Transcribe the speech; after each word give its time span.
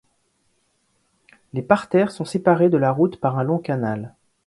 Les 1.53 1.61
parterres 1.61 2.09
sont 2.09 2.25
séparés 2.25 2.69
de 2.71 2.77
la 2.77 2.91
route 2.91 3.19
par 3.19 3.37
un 3.37 3.43
long 3.43 3.59
canal. 3.59 4.15